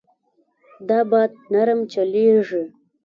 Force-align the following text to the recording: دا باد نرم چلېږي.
دا 0.87 0.99
باد 1.09 1.31
نرم 1.51 1.79
چلېږي. 1.91 2.63